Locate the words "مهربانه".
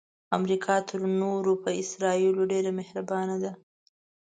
2.79-3.35